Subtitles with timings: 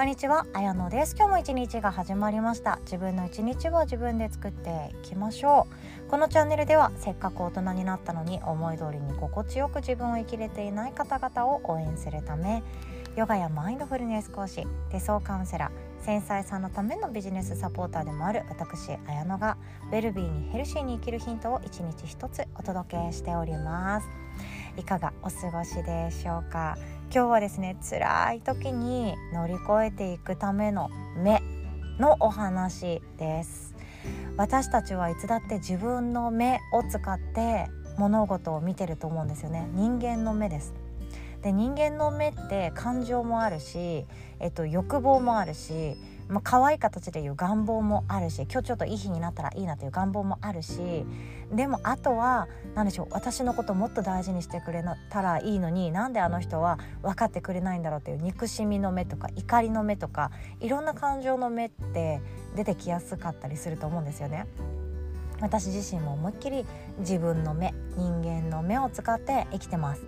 [0.00, 1.14] こんにちは、あやのです。
[1.14, 2.78] 今日も一日が始まりました。
[2.84, 5.66] 自分の一日を自分で作っていきましょ
[6.06, 6.10] う。
[6.10, 12.62] このチャンネルではせっかく大人になったのに思い通りに心地よく自分を生きれていない方々を応援するため
[13.14, 19.58] ヨガやマインドフルネス講師手相カウンセラー繊細さんのためのビジネスサポーターでもある私綾乃が
[19.92, 24.08] ウェルビーにヘルシーに生きるヒントを一日一つお届けしております。
[24.78, 26.78] いかがお過ごしでしょうか？
[27.12, 31.42] 今日はですね辛い時に乗り越えていくための目
[31.98, 33.74] のお話です。
[34.36, 37.66] 私たちはいつだって自分の目を使って
[37.98, 39.68] 物事を見てると思うんですよね。
[39.74, 40.72] 人間の目です。
[41.42, 44.06] で人間の目って感情もあるし、
[44.38, 45.96] えっと、欲望もあるし
[46.30, 51.04] まあ、可愛い形でいう願望もあるし今日ちょっといい日になったらいいなという願望もあるし
[51.52, 62.20] でもあとは何でしょう私のこともっと大事にしてくれたらいいのになんであの人は分かってくれないんだろうっていう憎しみの目とか怒りの目とかいろんな感情の目って
[62.54, 64.46] 出てきやすかったりすると思うんですよね。
[65.40, 66.66] 私自身も思いっきり
[66.98, 70.02] 自分の目人間の目を使って生きてます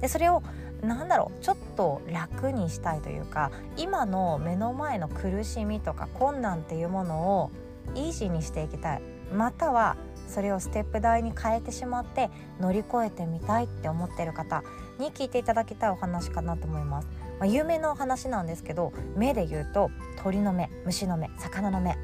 [0.00, 0.42] でそれを
[0.82, 7.50] なんだろうちょっと楽にしたいというか今の目の前の苦しみとか困難っていうものを
[7.94, 9.02] イージーにしていきたい。
[9.32, 9.96] または
[10.28, 12.30] それをステップ台に変えてしまって
[12.60, 14.62] 乗り越えてみたいって思ってる方
[14.98, 17.08] に聞いていただきたいお話かなと思います、
[17.38, 19.90] まあ、有名なお話なんですけど目で言うと
[20.22, 21.96] 鳥の目虫の目魚の目。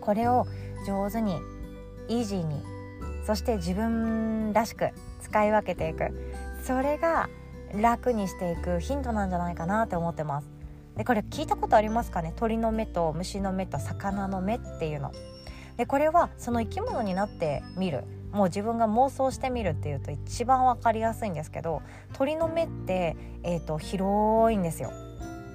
[0.00, 0.46] これを
[0.86, 1.38] 上手に
[2.08, 2.62] イージーに
[3.26, 4.90] そして自分らしく
[5.22, 6.33] 使い分けていく。
[6.66, 7.28] それが
[7.74, 10.48] 楽にしていくヒントなんじゃないかなって思ってます。
[10.96, 12.32] でこれ聞いたことありますかね？
[12.36, 15.12] 鳥の目と虫の目と魚の目っていうの。
[15.76, 18.04] でこれはその生き物になってみる。
[18.32, 21.82] もう自分が妄想してみるっていうと一番分かりやすいんですけど
[22.14, 24.90] 鳥の目って、えーと、広いんですよ。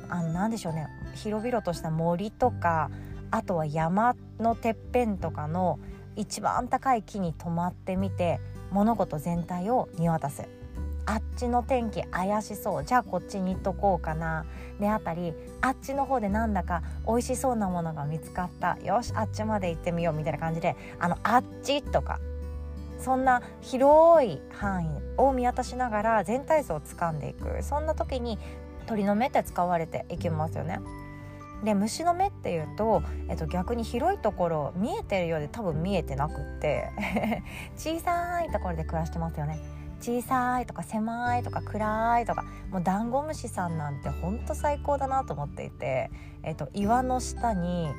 [0.10, 0.88] あの何でしょうね。
[1.16, 2.92] 広々とした森とか
[3.32, 5.80] あとは山のてっぺんとかの
[6.16, 8.40] 一番高い木に止まってみて
[8.72, 10.44] 物事全体を見渡す。
[11.10, 12.86] あっちの天気怪しそう。
[12.86, 14.46] じゃあこっちに行っとこうかな。
[14.80, 18.78] であったりあっちの方でなんだか美味しそうなものが見つかった。
[18.84, 20.14] よしあっちまで行ってみよう。
[20.14, 22.20] みたいな感じであのあっちとか
[23.00, 27.64] そんな広い範囲を見渡しながら全体像を掴んでいく。
[27.64, 28.38] そんな時に
[28.86, 30.80] 鳥の目って使われていきますよね。
[31.64, 36.92] で虫の目っていうと、えっと、逆に広いところ見えてるようで多分見えてなくって。
[37.76, 39.79] 小さいところで暮らしてますよね。
[40.02, 46.10] 小さいとか狭いとか暗いとかもうダンゴムシさんなんてほんと最高だなと思っていて、
[46.44, 47.90] えっと、岩の下に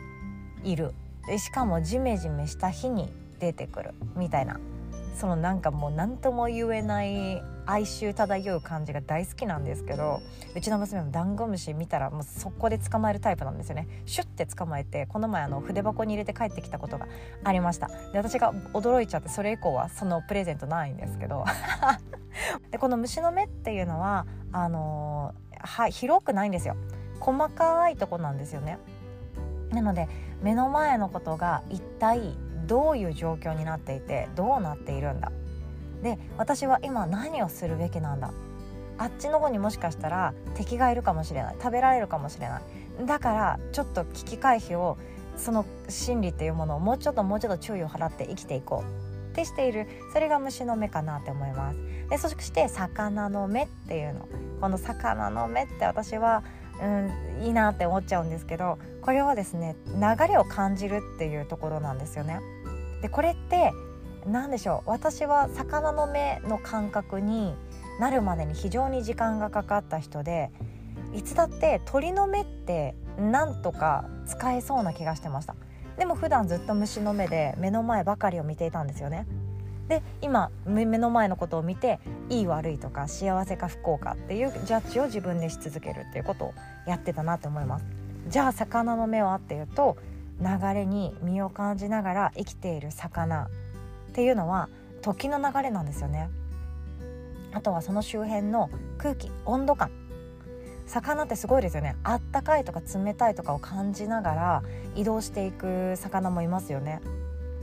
[0.65, 0.95] いる。
[1.27, 4.59] でしかもジメジメした日に出てくるみたいな。
[5.15, 10.21] そのなんかもう何とも言えない哀愁漂う感じが大好きなんですけど
[10.57, 13.87] うちの娘もダンゴムシ見たらもう速攻で捕まえるタイプなんですよね。
[14.07, 17.07] シュッて捕まえてこの前あの筆箱に入れて帰ってきたことが
[17.45, 17.89] ありました。
[18.13, 21.45] で私が驚いちゃってそれ以降はそのプレゼントないんですけど。
[22.71, 26.77] でこの虫の目っていうのはあのー、は広くないんですよ。
[27.21, 28.79] 細かいとこなんですよね。
[29.71, 30.09] なので
[30.43, 32.37] 目の前のことが一体
[32.67, 35.31] どういう状況になっていてどうなっているんだ。
[36.03, 38.33] で私は今何をするべきなんだ？
[38.99, 41.57] あっちの方にもしかしたら敵がいるかもしれない。
[41.59, 43.07] 食べられるかもしれない。
[43.07, 44.99] だからちょっと危機回避を
[45.37, 49.31] その心理っていうものをもうちょっともうちょっと注意を払って生きていこう。
[49.31, 49.87] ってしている。
[50.13, 51.79] それが虫の目かなって思います。
[52.11, 54.29] でそして魚の目っていうの。
[54.61, 56.43] この魚の目って私は
[56.83, 62.41] うんいいなって思っちゃうんですけどこれはですね流れを感じるっていうところなんですよね。
[63.01, 63.73] でこれって
[64.27, 67.55] 何でしょう私は魚の目の感覚に
[67.99, 70.51] なるまでに非常に時間がかかった人で
[71.15, 75.55] いつだって鳥の目ってなんとか使えそうな気がしてました。
[75.99, 79.27] でも普段ずっと虫の目で目の前ばかりを見ていたんですよね。
[79.89, 81.99] で今目の前のことを見て
[82.29, 86.55] いい悪いとか幸せか不幸かっていうジャッジを自分でし続けるっていうことを
[86.87, 87.85] やってたなと思います。
[88.29, 89.97] じゃあ魚の目はっていうと
[90.41, 93.49] 流れに身を感じながら生きている魚
[94.11, 94.69] っていうのは
[95.03, 96.29] 時の流れなんですよね。
[97.53, 98.69] あとはその周辺の
[98.99, 99.91] 空気温度感。
[100.87, 101.97] 魚ってすごいですよね。
[102.03, 104.63] あったかいとか冷たいとかを感じながら
[104.97, 107.01] 移動していく魚もいますよね。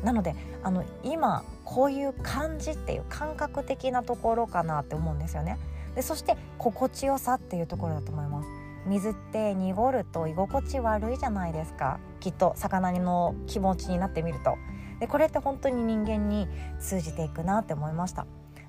[0.04, 5.58] なのであの今こういう感じっていう感覚的なところかなって思うんですよね。
[5.96, 8.48] でそして心地よさっていうところだと思います。
[8.86, 12.00] 水って濁ると居心地悪いじゃないですか。
[12.22, 14.56] きっと魚の気持ちになってみると。
[15.00, 16.48] でこれって本当に人間に
[16.80, 18.26] 通じていくなって思いました。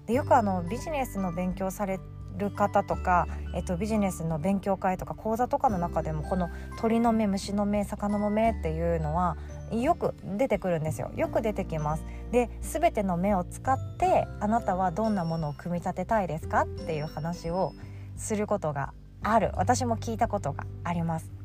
[0.06, 2.00] でよくあのビジネスの勉強され
[2.38, 6.48] る方とか、えっと、ビジネスの勉強会とか講座とかの中でもこの
[6.78, 9.36] 鳥の目虫の目魚の目っていうのは
[9.72, 11.10] よく出てくるんですよ。
[11.16, 12.04] よく出てきます。
[12.30, 17.74] で全ての目を使ってあなたはどんなものを組み立てたいですかっていう話を
[18.16, 19.50] することがある。
[19.56, 21.37] 私も聞いたことがあります。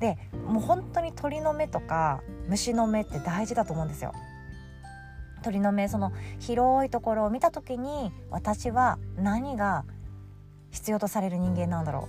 [0.00, 0.16] で
[0.46, 4.12] もう本当に鳥の目とか虫の目って大事だと思うんですよ。
[5.42, 9.84] 鳥の目その広いところを見た時に私は何が
[10.70, 12.08] 必要とされる人間なんだろ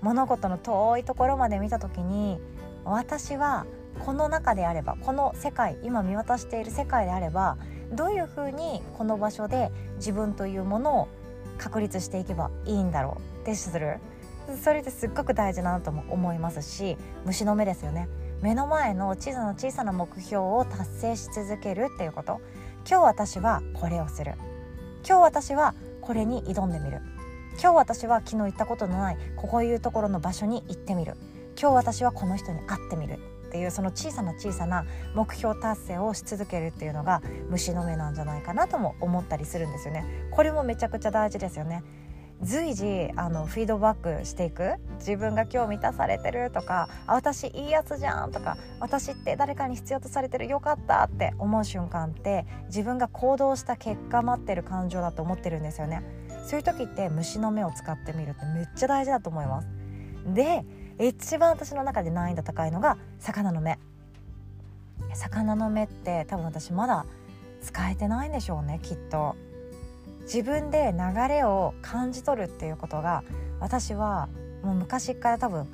[0.00, 0.04] う。
[0.04, 2.38] 物事の遠いところまで見た時に
[2.84, 3.64] 私は
[4.00, 7.56] この中であればこの世界今見渡している世界であれば
[7.92, 11.08] どういうふうにこの場所で自分というものを
[11.58, 13.98] 確立していけばいいんだろうってする。
[14.62, 18.08] それってすっごく大事なとも思いますし虫の目ですよね。
[18.42, 22.40] 目の前の小さな小さな目標を達成し続けるっていうこと。
[22.88, 24.34] 今日私はこれをする。
[25.06, 27.00] 今日私はこれに挑んでみる。
[27.54, 31.16] 今日私は昨日行ったことのないここいうところの場所に行ってみる。
[31.58, 33.18] 今日私はこの人に会ってみる。
[33.54, 40.04] っていうその小さな小さな目標達成をし続けるっていうのが虫の目なんじゃないかなとも思ったりするんですよね。
[40.32, 41.84] これもめちゃくちゃ大事ですよね。
[42.44, 44.74] 随時あのフィードバックしていく。
[44.98, 56.02] 自分が今日満たされてるとかあ私いいやつじゃんとか私って誰かに必要とされてるよかったって思う瞬間って自分が行動した結果待ってる感情だと思ってるんですよね。
[56.46, 59.68] そういう時って虫の目を使ってみるってめっちゃ大事だと思います。
[60.26, 60.64] で
[60.98, 63.78] 一番私の中で難易度高いのが魚の目。
[65.14, 67.04] 魚の目って多分私まだ
[67.62, 69.36] 使えてないんでしょうねきっと。
[70.24, 73.22] 自分で流れを感じ取るっていうことが
[73.60, 74.28] 私は
[74.62, 75.66] もう昔から多分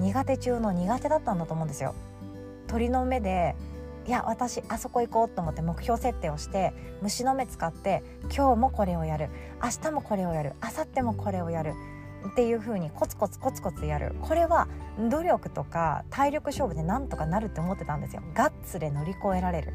[0.00, 1.94] 苦手中の苦手だったんだと思うんですよ。
[2.66, 3.54] 鳥の目で
[4.06, 6.72] いや私あそこ行こうと思って目標設定をして
[7.02, 9.28] 虫の目使って今日もこれをやる。
[9.62, 10.52] 明日もこれをやる。
[10.62, 11.74] 明後日もこれをやる。
[12.30, 14.14] っていう風にコツコツコツコツやる。
[14.20, 14.68] これは
[15.10, 18.22] 努力とか体力勝負でなんとかなるって思ってたんですよ。
[18.34, 19.72] ガッツで乗り越えられる。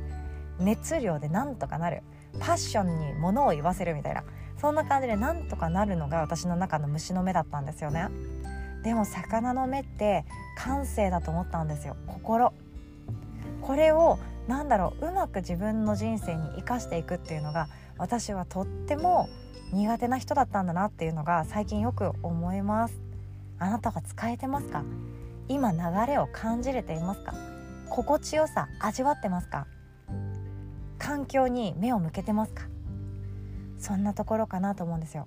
[0.60, 2.04] 熱量でなんとかなる。
[2.40, 4.24] パッションに物を言わせるみたいな。
[4.58, 8.08] そんな感じでなんとかなるのが私の中の虫の目だったんですよね。
[8.84, 10.26] でも魚の目って
[10.58, 11.96] 感性だと思ったんですよ。
[12.08, 12.54] 心。
[13.62, 17.68] これをなんだろううまく自分の人生に生かしていくっていうのが
[17.98, 19.30] 私はとっても
[19.72, 23.00] 苦手な人だったんだなっていうのが最近よく思います。
[23.60, 24.84] あなたは使えてますか？
[25.48, 25.78] 今流
[26.08, 27.34] れを感じれていますか？
[27.90, 29.68] 心地よさ味わってますか？
[31.04, 32.68] 環境に目を向けてますか？
[33.80, 35.26] そんなところかなと思うんですよ。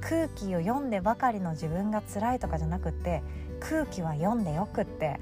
[0.00, 3.20] 空気を読んでばかりの自分が辛いとかじゃなくって
[3.58, 5.18] 空気は読んでよくって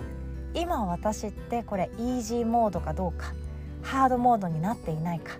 [0.52, 3.32] 今私ってこれイージーモードかどうか
[3.80, 5.38] ハードモードになっていないか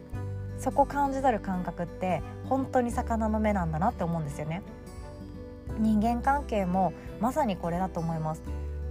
[0.58, 4.62] そこ感じ取る感覚って本当に魚の目なんだなって思うんですよね。
[5.78, 8.42] 人間関係もまさにこれだと思います。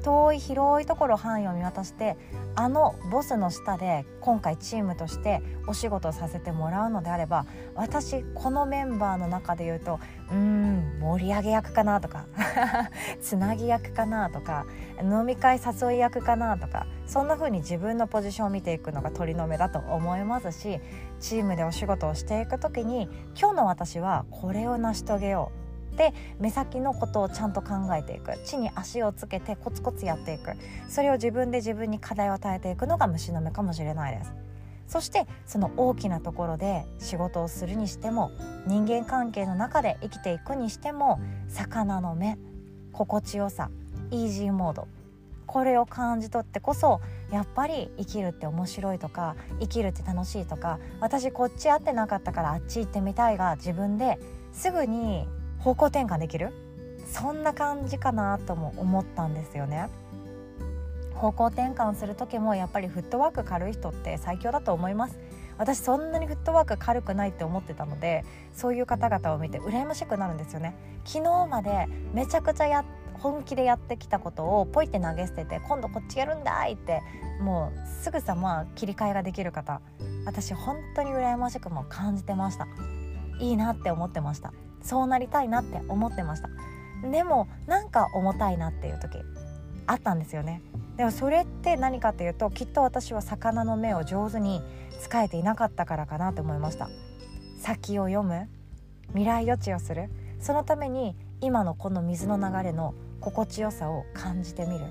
[0.09, 2.17] 遠い広いところ範囲を見渡して
[2.55, 7.45] あのボスの下で今回チームとしてお仕事をさせてもらうのであれば
[7.75, 9.99] 私このメンバーの中で言うと
[10.31, 12.25] うん盛り上げ役かなとか
[13.21, 14.65] つなぎ役かなとか
[14.99, 20.81] 飲み会誘い役かなとかそんな風に自分のポジションを見ていくのが鳥の目だと思いますし
[21.19, 23.07] チームでお仕事をしていく時に
[23.39, 28.37] 今日の私はこれを成し遂げようって目先のことをちゃんと考えていく。
[28.45, 30.53] 地に足をつけてコツコツやっていく。
[30.89, 34.33] それを自分で自分に課題を与えていくのが虫の目かもしれないです。
[34.89, 38.31] そしてその大きなところで仕事をするにしても
[38.65, 42.39] 人間関係の中で生きていくにしても魚の目
[42.91, 43.69] 心地よさ
[44.09, 44.87] イージーモード
[45.45, 54.17] これを感じ取ってこそやっぱり生きるって面白いとか生きるって楽しいとか私こっち合ってなかったからあっち行ってみたいが自分で
[54.53, 55.27] すぐに
[55.59, 56.51] 方向転換できる？
[57.11, 59.89] そんな感じかなとも思ったんですよね。
[61.15, 65.19] 方向転換する時もやっぱりフットワーク軽い人って最強だと思います。
[65.57, 68.23] 私そんなにフットワーク軽くないって思ってたので
[68.53, 70.73] そういう方々を見て羨ましくなるんですよね。
[71.03, 72.85] 昨日までめちゃくちゃや
[73.15, 77.01] 本気でやってきたことをポイって投げ捨てて今度こっちやるんだいって
[77.41, 79.81] もうすぐさま切り替えができる方
[80.25, 82.65] 私本当に羨ましくも感じてました。
[83.41, 84.53] いいなって思ってました。
[84.81, 86.49] そうなりたいなって思ってました。
[87.09, 89.17] でもなんか重たいなっていう時
[89.87, 90.61] あったんですよね。
[90.97, 94.61] でもそれって何かっていうときっと私は魚の目を上手に
[94.99, 96.89] 使えていなかったからかなと思いました。
[97.59, 98.49] 先を読む
[99.09, 100.09] 未来予知をする。
[100.39, 104.85] そのために今のこの水の流れの心地よさを感じてみる。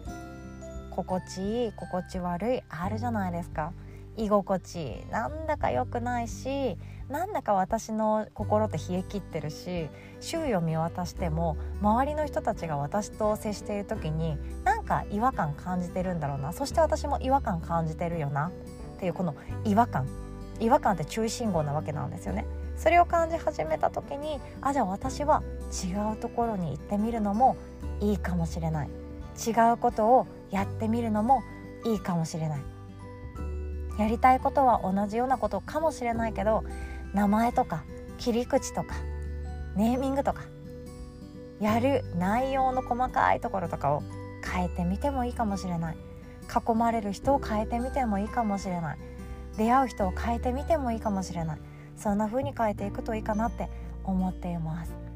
[0.90, 3.72] 心地いい心地悪いあるじゃないですか。
[4.18, 6.76] 居心地なんだか良くないし
[7.08, 9.88] なんだか私の心って冷え切ってるし
[10.20, 16.52] 周囲を見渡しても周りの人たちが私と接している時になんか違和感感じてるんだろうな。
[16.52, 18.48] そして私も違和感感じてるよな。
[18.48, 19.34] っていうこの
[19.64, 20.06] 違和感。
[20.60, 22.44] 違和感って注意信号なわけなんですよね。
[22.76, 25.42] それを感じ始めた時にあじゃあ私は
[25.84, 27.56] 違うところに行ってみるのも
[28.00, 28.88] いいかもしれない。
[28.88, 31.42] 違うことをやってみるのも
[31.86, 32.77] いいかもしれない。
[33.98, 36.64] やりたいことは同じようなことかもしれないけど
[37.12, 37.84] 名前とか
[38.16, 38.94] 切り口とか
[39.76, 40.44] ネーミングとか
[41.60, 44.02] やる内容の細かいところとかを
[44.44, 45.96] 変えてみてもいいかもしれない。
[46.48, 48.98] 囲まれる人を変えてみてもいいかもしれない。
[49.56, 51.60] 出会う人を変えてみてもいいかもしれない。
[51.96, 53.68] そんな風に変えていくといいかなって
[54.04, 55.07] 思っています。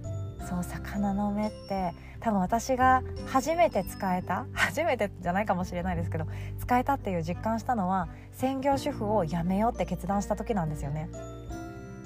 [0.49, 6.27] そう魚の目って多分私が初めて使えた 初めてじゃないかもしれないですけど
[6.59, 11.09] 使えたっていう実感したのは専業主婦を辞めようって決断した時なんですよね。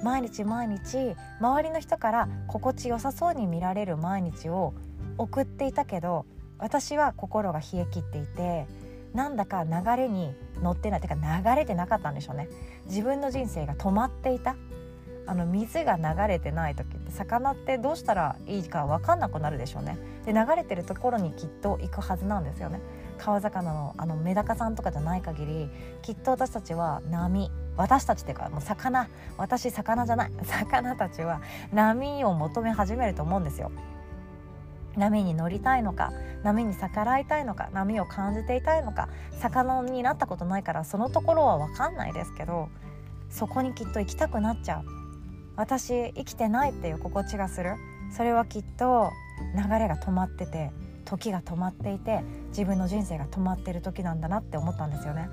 [0.03, 4.75] 毎日毎日周りの人から心地よさそうに見られる毎日を
[5.17, 6.27] 送っていたけど
[6.59, 8.67] 私は心が冷え切っていて
[9.13, 12.47] なんだか流れに乗ってないてか流れてなかったんでしょうね。
[12.85, 14.55] 自分の人生が止まっていた。
[15.27, 19.97] あの水が流れてない時って魚ってどうしたらいいか分かんなくなるでしょうね。
[20.25, 22.79] で流れてるところにきっと行くはずなんですよね。
[23.17, 25.69] 川魚のあのメダカさんとかじゃない限り
[26.01, 29.09] きっと私たちは波私たちっていうかもう魚。
[29.37, 30.31] 私魚じゃない。
[30.43, 31.41] 魚たちは
[31.73, 33.71] 波を求め始めると思うんですよ。
[34.95, 36.11] 波に乗りたいのか
[36.43, 42.69] 波に逆らいたいのか波を感じていたいのか魚になったことないからそのところは分かんないですけど
[43.29, 44.96] そこにきっと行きたくなっちゃう。
[45.57, 47.75] 私生きてないっていう心地がする
[48.15, 49.11] それはきっと
[49.55, 50.71] 流れが止まってて
[51.03, 55.29] 時が止まっていて自分の人生が止まってる時なんだなって思ったんですよね。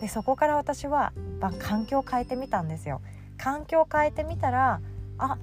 [0.00, 1.12] でそこから私は
[1.58, 3.00] 環境を変えてみたんですよ。
[3.36, 4.80] 環境を変えてみたら
[5.18, 5.38] あ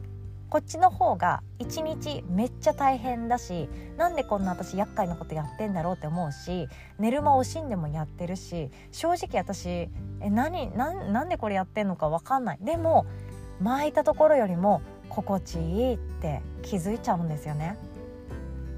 [0.49, 6.67] こっちの方が一日めっちゃ大変だしなんでこんな私厄介なことやってんだろうって思うし
[6.99, 9.89] 寝る間惜しんでもやってるし正直私え
[10.29, 13.05] 何なんでこれやってんのか分かんないでも
[13.61, 17.77] 巻いたところよりも心地いいって気づいちゃうんですよね。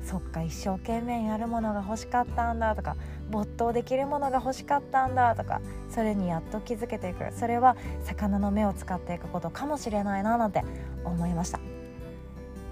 [0.04, 2.96] そっか一生懸命やるものが欲しかったんだとか
[3.30, 7.34] 没頭できるものが欲しかったんだとかそれにやっと気づけていく。
[7.34, 10.64] それは魚の目を使っていくことかもしれないななんて
[11.04, 11.60] 思いました。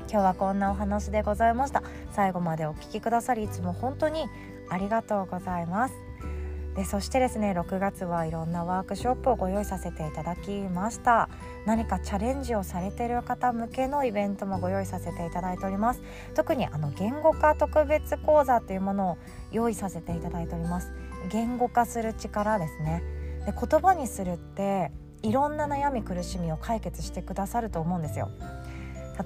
[0.07, 1.83] 今日はこんなお話でございました。
[2.11, 4.27] 最後までお聴きくださりいつも本当に
[4.69, 6.04] ありがとうございます。
[6.75, 11.29] でそしてですね6月はいろんなワークショップをご用意させていただきました。
[11.65, 16.01] 何かチャレンジをされている方向けのイベントもご用意させていただいております。
[16.33, 19.17] 特にあの言語化特別講座というものを
[19.51, 20.91] 用意させていただいております。
[21.31, 23.03] 言語化する力ですね。
[23.45, 24.91] で言葉にするって
[25.21, 28.29] いろんな悩み苦しみを解決してくださると思うんですよ。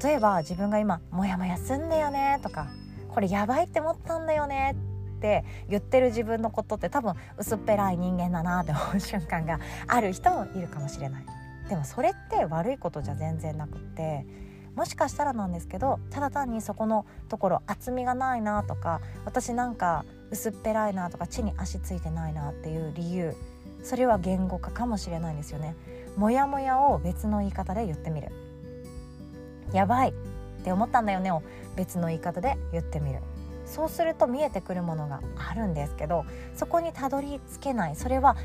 [0.03, 2.67] 例えば自分が今モヤモヤすんだよねとか
[3.09, 4.75] これやばいって思ったんだよね
[5.19, 11.25] って言ってる自分のことって多分薄っぺらい人間だなって思う 瞬間がある人もいるかもしれない。
[11.67, 14.25] でもそれって悪いことじゃ全然なくって
[14.75, 23.35] もしかしたらなんですけどただ単にそこのところ厚みがないなとか私なんか薄っぺらいなとか地に足ついてないなっていう理由
[23.83, 25.75] それは言語化かもしれないんですよね。
[26.17, 28.31] モヤモヤを別の言い方で言ってみる。
[29.73, 30.13] やばいっ
[30.63, 31.43] て思ったんだよねを
[31.75, 33.19] 別の言い方で言ってみる
[33.69, 37.95] そうすると見えてくるものがあるんですけどそこにたどり着けない。
[37.95, 38.35] それは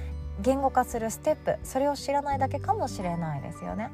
[0.41, 1.57] 言語化するステップ。
[1.65, 3.91] それを知らないだけかもしれないですよね。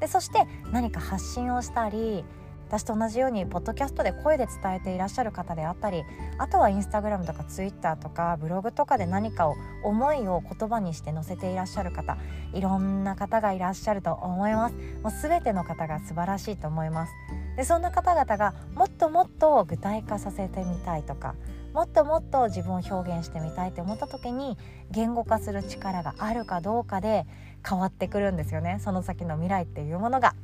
[0.00, 2.24] でそして何か発信をしたり
[2.68, 6.04] 私と同じようにポッドキャストで声で伝えていらっしゃる方であったり
[6.38, 12.16] あとはインスタグラムとかツイッターとかブログとかで何かを思いを言葉にして載せていらっしゃる方
[12.54, 14.74] いろんな方がいらっしゃると思います。
[15.02, 17.12] もう全ての方が素晴らしいと思います。
[17.60, 21.34] でそんな方々がもっともっと具体化させてみたいとか
[21.74, 24.56] もっともっと自分を表現してみたいって思った時に
[24.90, 27.26] 言語化する力があるかどうかで
[27.68, 30.34] 変わってくるんですよねその先の未来っていうものが。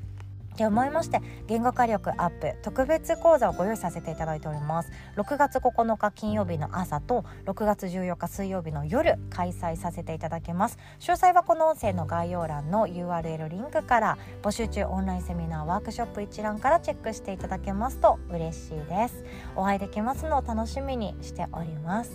[0.56, 4.90] って思いまして言語化力アップ特別講座をご用意させていただいております。
[5.16, 10.78] 6月9日金曜日の朝と6月14日水曜日の夜開催させていただきます。
[10.98, 19.24] 詳細はこの音声の概要欄の URL リンクから募集中オンラインセミナーワークショップ一覧からチェックしていただけますと嬉しいです。
[19.56, 22.12] お会いできますのを楽しみにしております。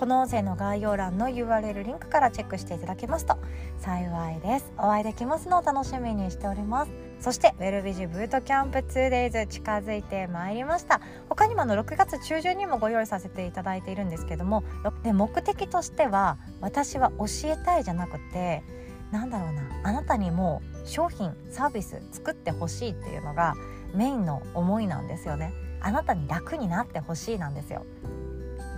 [0.00, 3.36] この音声の概要欄の URL リンクからチェックしていただけますと
[3.78, 4.72] 幸いです。
[4.78, 7.01] お会いできますのを楽しみにしております。
[7.22, 11.00] そしてウェルビジブートキャンプ 2days 近づいてまいりました。
[11.28, 14.64] 他にもあの6月中旬にもご用意させていただいているんですけども
[15.04, 18.64] で目的としては私は教えたいじゃなくて
[19.12, 23.54] なんだろうなあなたにも商品サービス作ってほしいっていうのが
[23.94, 25.52] メインの思いなんですよね。
[25.80, 27.86] あなたに楽になってほしいなんですよ。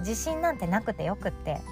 [0.01, 1.63] 自信なんてなくてよくって。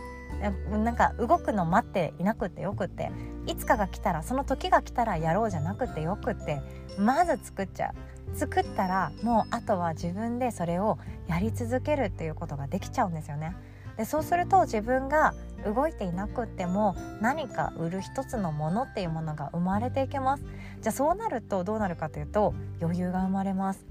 [0.71, 3.13] なんか動くの待っていなくてよくって
[3.47, 6.61] いつかが来たらその時が来たらやろうじゃなくてよくって
[6.99, 7.95] まず作っちゃう。
[8.35, 13.55] 作ったらもうあとは自分でそれをやり続けるっていうことができちゃうんですよね。
[13.97, 15.35] でそうすると自分が
[15.67, 20.45] 動いていなくっても何か売る一つのものっていうものが生まれていけます。
[20.81, 23.85] じゃあそうなるとどうなるかというと余裕が生まれます。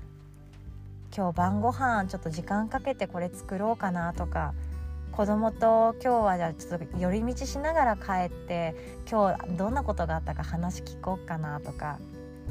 [1.16, 4.54] 今日晩ご飯ちょっと時間かけてこれ作ろうかなとか
[5.12, 8.76] 子供と今日はじゃあちょっと寄り道しながら帰って
[9.10, 12.00] 今日どんなことがあったか話聞こうかなとか。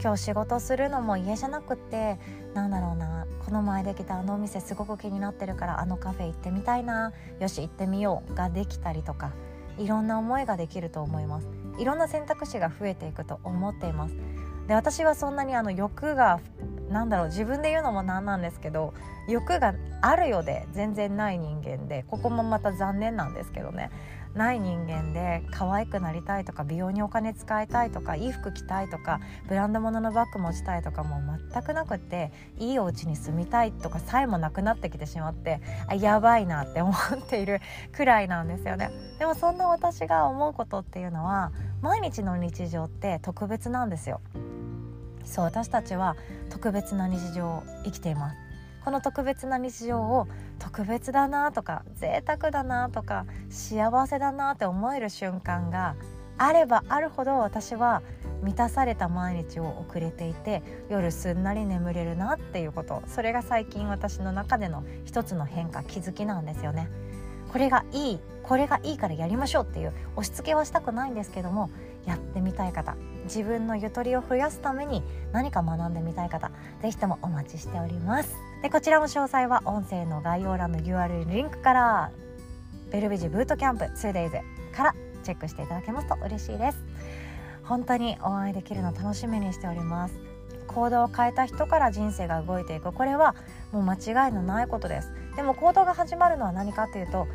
[0.02, 2.18] 今日仕事するのも家じゃなくって
[2.54, 9.32] なんだろうなこの前できたあのお店すごく気になってるからあのカフェ行ってみたいなよし行ってみようができたりとか
[9.76, 11.48] いろんな思いができると思います。
[11.78, 14.14] いろんな選択肢が増えていくと思っています。
[14.68, 16.40] で私はそんなにあの欲が
[16.90, 18.94] なんだろう自分で言うのもなんなんですけど
[19.28, 23.90] 欲があるようで全然ない人間でここもまた残念なんですけどね。
[24.34, 37.60] ない人間で可愛くなりたいとか美容にお金使いたいとかいい服着たいとかブランド物のバッグ持ちたいとかもう全くなくていいお家に住みたいとかさえもなくなってきてしまってあやばいなって思っている
[37.92, 38.90] くらいなんですよね。
[39.18, 41.50] でもそんな私が思うことっていうのは
[41.82, 44.20] 毎日の日常って特別なんですよ。
[45.24, 46.16] そう私たちは
[46.48, 48.36] 特別な日常を生きています。
[48.84, 50.26] この特別な日常を
[50.58, 55.96] 特別だなとか贅沢だなとか幸せだなって思える瞬間が
[56.38, 58.02] あればあるほど私は
[58.42, 63.02] 満たされた毎日を送れていて夜すんなり眠れるなっていうこと。
[63.06, 66.88] それが最近私の中での一つの変化気づきなんですよね。
[67.50, 71.70] これがいいこれがいいからやりましょうっていう押し付けはしたくないんですけども
[72.06, 75.02] やってみたい方自分のゆとりを増やすために
[75.32, 78.34] 何か学んでみたい方是非ともお待ちしております。
[78.62, 82.10] でこちらも詳細は音声の概要欄の URL リンクから
[82.90, 84.30] ベルベジブートキャンプ 2days
[84.74, 86.78] からチェックしていただけますと嬉しいです。
[87.64, 90.14] 本当にお会いできるの楽しみにしております。
[90.66, 92.92] 行動を変えた人から人生が動いていく。
[92.92, 93.34] これは
[93.72, 95.12] もう間違いのないことです。
[95.36, 97.26] でも行動が始まるのは何かというと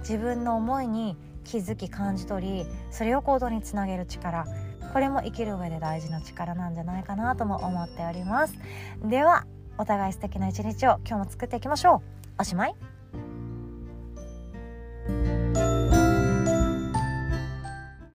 [0.00, 4.46] 自分の思いに気づき感じ取りそれを行動につなげる力。
[4.92, 8.54] これも生きる上で大事な力なんじゃないかなとも思っております。
[9.04, 9.46] では
[9.78, 12.00] お互い素敵な一日を今日も作っていきましょう。
[12.40, 12.89] おしまい。